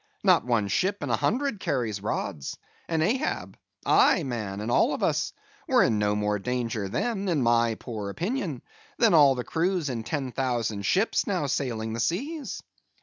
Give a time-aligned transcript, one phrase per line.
[0.23, 2.57] Not one ship in a hundred carries rods,
[2.89, 8.09] and Ahab,—aye, man, and all of us,—were in no more danger then, in my poor
[8.09, 8.63] opinion,
[8.97, 12.63] than all the crews in ten thousand ships now sailing the seas.